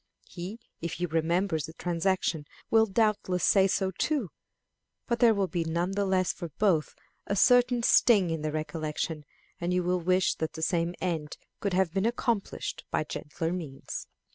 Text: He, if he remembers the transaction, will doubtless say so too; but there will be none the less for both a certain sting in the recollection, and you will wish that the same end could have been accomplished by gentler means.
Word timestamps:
He, 0.27 0.57
if 0.81 0.93
he 0.93 1.05
remembers 1.05 1.67
the 1.67 1.73
transaction, 1.73 2.47
will 2.71 2.87
doubtless 2.87 3.43
say 3.43 3.67
so 3.67 3.91
too; 3.91 4.31
but 5.05 5.19
there 5.19 5.35
will 5.35 5.45
be 5.45 5.63
none 5.63 5.91
the 5.91 6.05
less 6.05 6.33
for 6.33 6.49
both 6.57 6.95
a 7.27 7.35
certain 7.35 7.83
sting 7.83 8.31
in 8.31 8.41
the 8.41 8.51
recollection, 8.51 9.25
and 9.59 9.71
you 9.75 9.83
will 9.83 9.99
wish 9.99 10.33
that 10.37 10.53
the 10.53 10.63
same 10.63 10.95
end 10.99 11.37
could 11.59 11.73
have 11.73 11.93
been 11.93 12.07
accomplished 12.07 12.83
by 12.89 13.03
gentler 13.03 13.53
means. 13.53 14.07